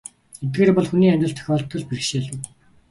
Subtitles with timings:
[0.43, 2.43] Эдгээр бол хүний амьдралд тохиолддог л бэрхшээлүүд.